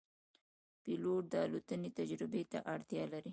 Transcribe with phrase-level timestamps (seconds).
[0.83, 3.29] پیلوټ د الوتنې تجربې ته اړتیا لري.